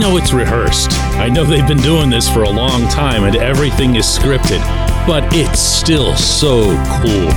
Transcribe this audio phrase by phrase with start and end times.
[0.00, 0.92] know it's rehearsed.
[1.20, 4.60] I know they've been doing this for a long time and everything is scripted,
[5.06, 6.62] but it's still so
[7.02, 7.28] cool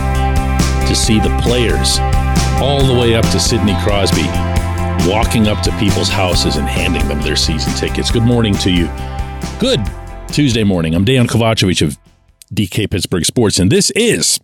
[0.88, 2.00] to see the players
[2.62, 4.24] all the way up to Sidney Crosby
[5.10, 8.10] walking up to people's houses and handing them their season tickets.
[8.10, 8.88] Good morning to you.
[9.60, 9.82] Good
[10.30, 10.96] Tuesday morning.
[10.96, 11.98] I'm Dejan Kovacevic of
[12.54, 14.40] DK Pittsburgh Sports, and this is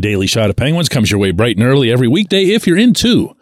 [0.00, 0.88] Daily Shot of Penguins.
[0.88, 3.36] Comes your way bright and early every weekday if you're into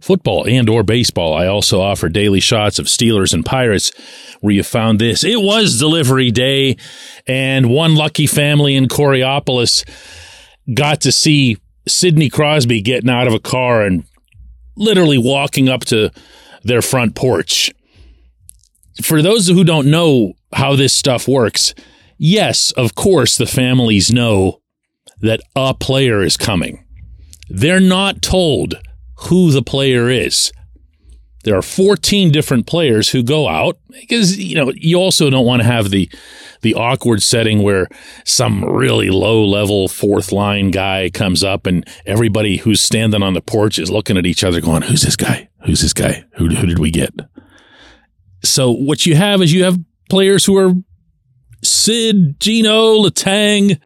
[0.00, 1.34] football and or baseball.
[1.34, 3.92] I also offer daily shots of Steelers and Pirates
[4.40, 5.24] where you found this.
[5.24, 6.76] It was delivery day
[7.26, 9.84] and one lucky family in Coraopolis
[10.74, 14.04] got to see Sidney Crosby getting out of a car and
[14.76, 16.10] literally walking up to
[16.62, 17.72] their front porch.
[19.02, 21.74] For those who don't know how this stuff works,
[22.18, 24.60] yes, of course, the families know
[25.20, 26.84] that a player is coming.
[27.48, 28.74] They're not told
[29.16, 30.52] who the player is.
[31.44, 35.62] There are 14 different players who go out because you know you also don't want
[35.62, 36.10] to have the
[36.62, 37.86] the awkward setting where
[38.24, 43.40] some really low level fourth line guy comes up and everybody who's standing on the
[43.40, 45.48] porch is looking at each other going who's this guy?
[45.64, 46.24] Who's this guy?
[46.34, 47.14] Who, who did we get?
[48.42, 49.78] So what you have is you have
[50.10, 50.72] players who are
[51.62, 53.80] Sid, Gino, Letang,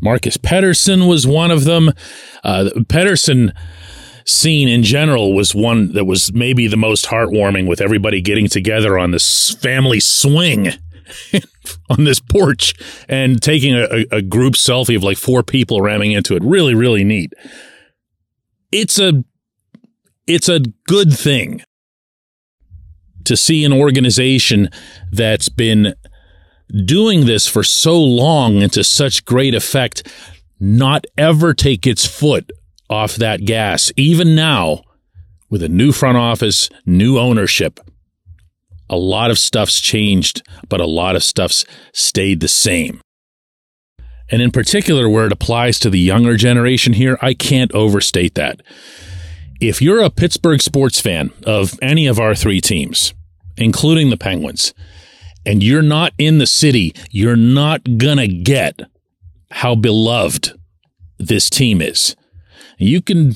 [0.00, 1.90] Marcus Pettersson was one of them.
[2.42, 3.54] Uh, Pettersson
[4.24, 8.98] scene in general was one that was maybe the most heartwarming with everybody getting together
[8.98, 10.68] on this family swing
[11.90, 12.74] on this porch
[13.08, 16.42] and taking a, a, group selfie of like four people ramming into it.
[16.44, 17.32] Really, really neat.
[18.70, 19.24] It's a
[20.26, 21.62] it's a good thing
[23.24, 24.68] to see an organization
[25.10, 25.94] that's been
[26.70, 30.06] doing this for so long and to such great effect
[30.58, 32.50] not ever take its foot
[32.88, 34.82] off that gas, even now
[35.48, 37.80] with a new front office, new ownership.
[38.88, 43.00] A lot of stuff's changed, but a lot of stuff's stayed the same.
[44.28, 48.60] And in particular, where it applies to the younger generation here, I can't overstate that.
[49.60, 53.12] If you're a Pittsburgh sports fan of any of our three teams,
[53.56, 54.72] including the Penguins,
[55.44, 58.80] and you're not in the city, you're not gonna get
[59.50, 60.52] how beloved
[61.18, 62.16] this team is.
[62.78, 63.34] You can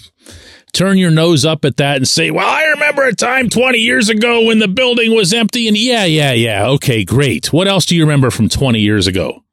[0.73, 4.09] turn your nose up at that and say, well, I remember a time 20 years
[4.09, 5.69] ago when the building was empty.
[5.69, 6.67] And yeah, yeah, yeah.
[6.71, 7.53] Okay, great.
[7.53, 9.45] What else do you remember from 20 years ago?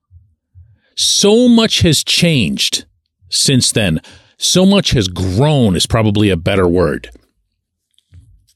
[0.95, 2.85] So much has changed
[3.29, 4.01] since then.
[4.37, 7.09] So much has grown is probably a better word.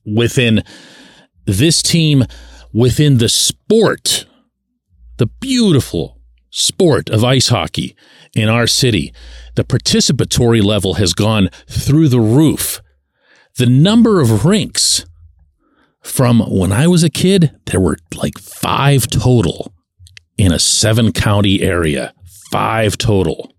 [0.05, 0.63] Within
[1.45, 2.23] this team,
[2.75, 4.25] within the sport,
[5.17, 6.19] the beautiful
[6.49, 7.95] sport of ice hockey
[8.35, 9.13] in our city,
[9.55, 12.81] the participatory level has gone through the roof.
[13.57, 15.05] The number of rinks
[16.03, 19.73] from when I was a kid, there were like five total
[20.37, 22.13] in a seven county area,
[22.51, 23.53] five total.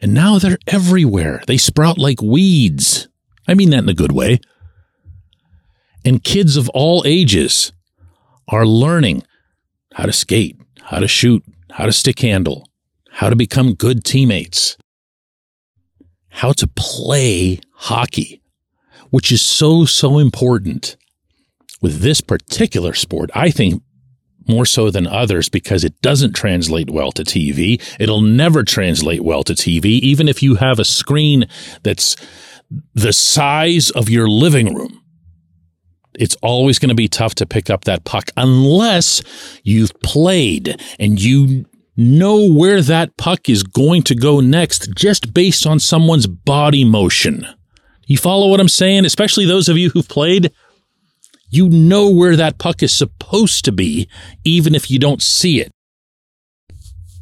[0.00, 1.42] And now they're everywhere.
[1.46, 3.08] They sprout like weeds.
[3.46, 4.40] I mean that in a good way.
[6.02, 7.72] And kids of all ages
[8.48, 9.22] are learning
[9.94, 12.68] how to skate, how to shoot, how to stick handle,
[13.10, 14.76] how to become good teammates,
[16.28, 18.42] how to play hockey,
[19.10, 20.96] which is so, so important
[21.80, 23.30] with this particular sport.
[23.34, 23.82] I think
[24.46, 27.80] more so than others because it doesn't translate well to TV.
[28.00, 31.46] It'll never translate well to TV, even if you have a screen
[31.82, 32.16] that's
[32.94, 35.02] the size of your living room
[36.18, 39.22] it's always going to be tough to pick up that puck unless
[39.62, 41.64] you've played and you
[41.96, 47.46] know where that puck is going to go next just based on someone's body motion.
[48.06, 49.04] You follow what I'm saying?
[49.04, 50.52] Especially those of you who've played.
[51.50, 54.08] You know where that puck is supposed to be,
[54.44, 55.72] even if you don't see it.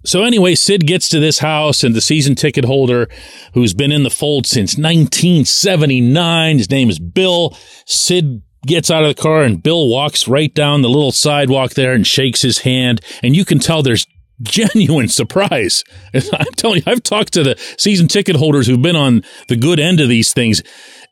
[0.04, 3.08] So anyway, Sid gets to this house and the season ticket holder
[3.54, 7.56] who's been in the fold since 1979, his name is Bill.
[7.86, 11.92] Sid gets out of the car and Bill walks right down the little sidewalk there
[11.92, 13.00] and shakes his hand.
[13.22, 14.06] And you can tell there's
[14.42, 15.84] genuine surprise.
[16.14, 19.80] I'm telling you, I've talked to the season ticket holders who've been on the good
[19.80, 20.62] end of these things.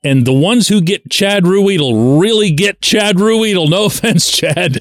[0.03, 3.71] And the ones who get Chad Ruhwedel really get Chad Ruhwedel.
[3.71, 4.81] No offense, Chad.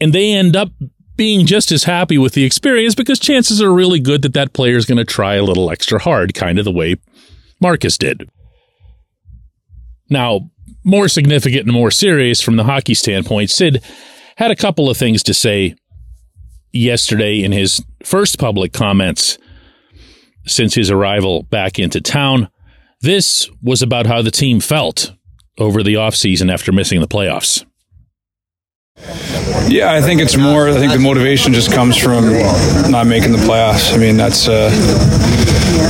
[0.00, 0.70] And they end up
[1.16, 4.76] being just as happy with the experience because chances are really good that that player
[4.76, 6.96] is going to try a little extra hard, kind of the way
[7.60, 8.28] Marcus did.
[10.08, 10.50] Now,
[10.84, 13.82] more significant and more serious from the hockey standpoint, Sid
[14.36, 15.74] had a couple of things to say
[16.72, 19.38] yesterday in his first public comments
[20.46, 22.48] since his arrival back into town.
[23.00, 25.12] This was about how the team felt
[25.58, 27.64] over the offseason after missing the playoffs?
[29.68, 30.68] Yeah, I think it's more.
[30.68, 32.24] I think the motivation just comes from
[32.90, 33.92] not making the playoffs.
[33.92, 34.70] I mean, that's uh,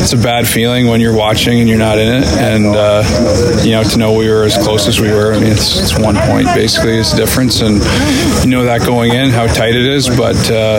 [0.03, 3.03] it's a bad feeling when you're watching and you're not in it, and uh,
[3.65, 5.33] you know to know we were as close as we were.
[5.33, 7.77] I mean, it's, it's one point basically is the difference, and
[8.45, 10.79] you know that going in how tight it is, but uh,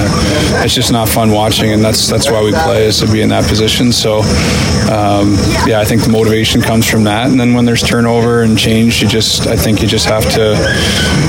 [0.64, 3.30] it's just not fun watching, and that's that's why we play is to be in
[3.30, 3.92] that position.
[3.92, 4.20] So
[4.90, 5.36] um,
[5.68, 9.02] yeah, I think the motivation comes from that, and then when there's turnover and change,
[9.02, 10.56] you just I think you just have to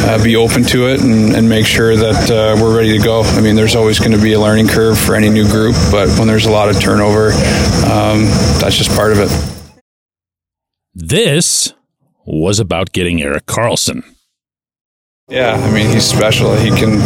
[0.06, 3.22] uh, be open to it and, and make sure that uh, we're ready to go.
[3.22, 6.08] I mean, there's always going to be a learning curve for any new group, but
[6.18, 7.30] when there's a lot of turnover,
[7.84, 8.26] um,
[8.60, 9.80] that's just part of it.
[10.94, 11.72] This
[12.26, 14.02] was about getting Erik Karlsson.
[15.28, 16.54] Yeah, I mean he's special.
[16.56, 17.00] He can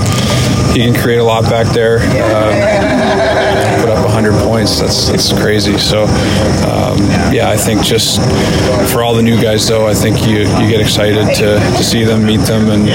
[0.73, 1.99] he can create a lot back there.
[1.99, 4.79] Uh, put up 100 points.
[4.79, 5.77] That's that's crazy.
[5.77, 6.99] So um,
[7.35, 8.21] yeah, I think just
[8.93, 12.05] for all the new guys though, I think you you get excited to, to see
[12.05, 12.87] them, meet them, and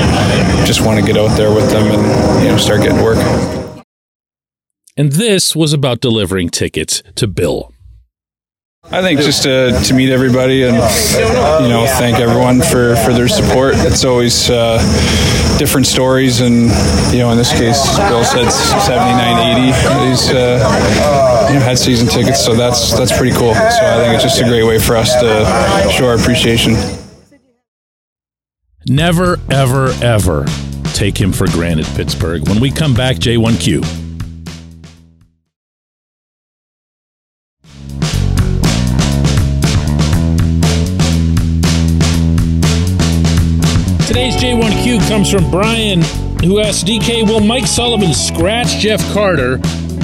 [0.65, 3.17] just want to get out there with them and you know start getting work.
[4.97, 7.71] And this was about delivering tickets to Bill.
[8.89, 13.27] I think just to, to meet everybody and you know thank everyone for, for their
[13.27, 13.73] support.
[13.75, 14.79] It's always uh,
[15.59, 16.71] different stories, and
[17.13, 20.09] you know in this case, Bill said seventy nine eighty.
[20.09, 23.53] He's uh, you know, had season tickets, so that's that's pretty cool.
[23.53, 26.75] So I think it's just a great way for us to show our appreciation.
[28.87, 30.45] Never, ever, ever
[30.93, 32.47] take him for granted, Pittsburgh.
[32.47, 34.06] When we come back, J1Q.
[45.17, 46.03] Comes from Brian,
[46.43, 49.53] who asks DK, will Mike Sullivan scratch Jeff Carter,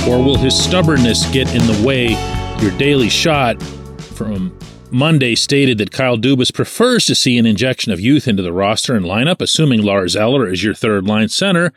[0.09, 2.13] or will his stubbornness get in the way?
[2.59, 3.61] Your daily shot
[4.01, 4.57] from
[4.89, 8.95] Monday stated that Kyle Dubas prefers to see an injection of youth into the roster
[8.95, 11.71] and lineup, assuming Lars Eller is your third line center.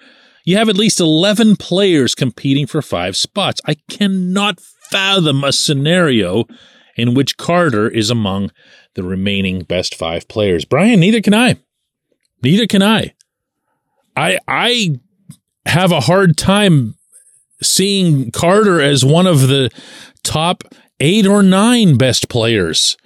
[0.46, 3.60] You have at least 11 players competing for five spots.
[3.66, 6.46] I cannot fathom a scenario
[6.96, 8.50] in which Carter is among
[8.94, 10.64] the remaining best five players.
[10.64, 11.56] Brian, neither can I.
[12.42, 13.12] Neither can I.
[14.16, 15.00] I I
[15.66, 16.96] have a hard time
[17.62, 19.70] seeing Carter as one of the
[20.22, 20.64] top
[21.00, 22.96] eight or nine best players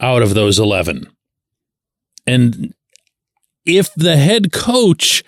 [0.00, 1.06] out of those 11.
[2.26, 2.74] And
[3.64, 5.22] if the head coach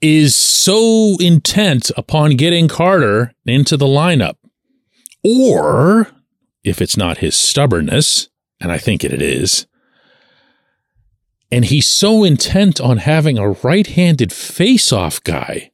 [0.00, 4.36] is so intent upon getting Carter into the lineup,
[5.24, 6.08] or
[6.62, 8.28] if it's not his stubbornness,
[8.60, 9.66] and I think it is,
[11.50, 15.70] and he's so intent on having a right handed face off guy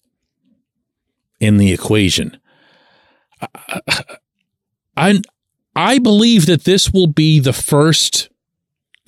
[1.40, 2.38] in the equation.
[4.96, 5.20] I,
[5.74, 8.28] I believe that this will be the first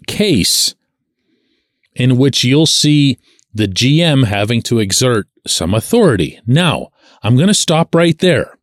[0.07, 0.75] case
[1.95, 3.19] in which you'll see
[3.53, 6.41] the GM having to exert some authority.
[6.47, 6.89] Now,
[7.23, 8.59] I'm going to stop right there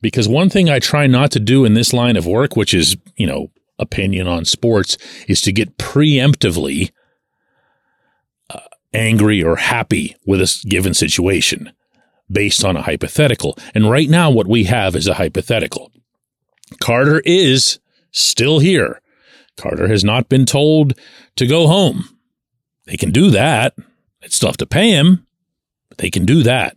[0.00, 2.96] because one thing I try not to do in this line of work, which is,
[3.16, 6.90] you know, opinion on sports is to get preemptively
[8.50, 8.60] uh,
[8.92, 11.72] angry or happy with a given situation
[12.30, 13.56] based on a hypothetical.
[13.74, 15.90] And right now, what we have is a hypothetical.
[16.80, 17.78] Carter is
[18.10, 19.00] still here.
[19.56, 20.94] Carter has not been told
[21.36, 22.18] to go home.
[22.84, 23.74] They can do that.
[24.20, 25.26] They'd still have to pay him,
[25.88, 26.76] but they can do that.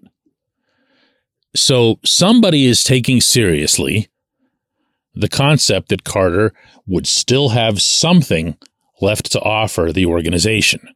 [1.56, 4.10] So somebody is taking seriously
[5.14, 6.54] the concept that Carter
[6.86, 8.58] would still have something
[9.02, 10.88] left to offer the organization.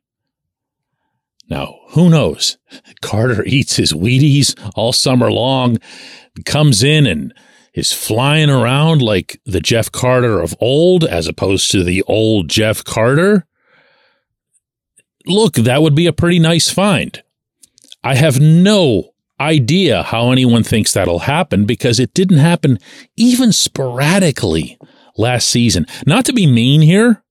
[1.49, 2.57] Now, who knows?
[3.01, 5.77] Carter eats his Wheaties all summer long,
[6.45, 7.33] comes in and
[7.73, 12.83] is flying around like the Jeff Carter of old as opposed to the old Jeff
[12.83, 13.45] Carter.
[15.25, 17.21] Look, that would be a pretty nice find.
[18.03, 22.79] I have no idea how anyone thinks that'll happen because it didn't happen
[23.15, 24.77] even sporadically
[25.17, 25.85] last season.
[26.05, 27.23] Not to be mean here,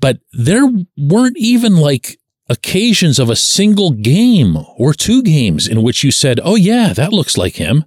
[0.00, 6.04] but there weren't even like occasions of a single game or two games in which
[6.04, 7.84] you said, oh, yeah, that looks like him.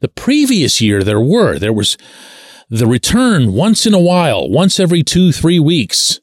[0.00, 1.58] The previous year, there were.
[1.58, 1.96] There was
[2.68, 6.20] the return once in a while, once every two, three weeks,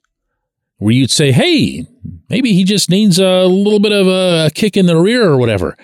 [0.79, 1.86] where you'd say, hey,
[2.29, 5.77] maybe he just needs a little bit of a kick in the rear or whatever.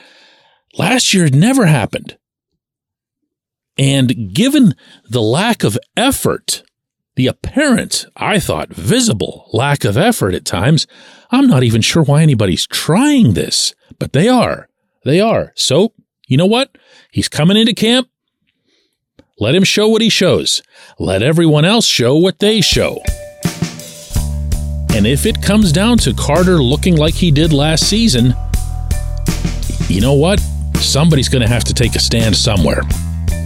[0.77, 2.17] Last year, it never happened.
[3.77, 4.73] And given
[5.09, 6.63] the lack of effort,
[7.15, 10.87] the apparent, I thought, visible lack of effort at times,
[11.29, 14.69] I'm not even sure why anybody's trying this, but they are.
[15.03, 15.51] They are.
[15.55, 15.93] So,
[16.27, 16.77] you know what?
[17.11, 18.07] He's coming into camp.
[19.39, 20.61] Let him show what he shows.
[20.97, 23.01] Let everyone else show what they show.
[24.95, 28.33] And if it comes down to Carter looking like he did last season,
[29.89, 30.39] you know what?
[30.75, 32.79] Somebody's going to have to take a stand somewhere.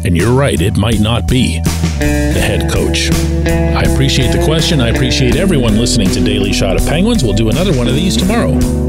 [0.06, 1.60] And you're right, it might not be
[1.98, 3.10] the head coach.
[3.48, 4.80] I appreciate the question.
[4.80, 7.24] I appreciate everyone listening to Daily Shot of Penguins.
[7.24, 8.89] We'll do another one of these tomorrow.